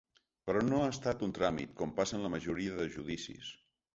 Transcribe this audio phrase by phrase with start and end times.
[0.49, 3.53] Però no ha estat un tràmit, com passa en la majoria de judicis.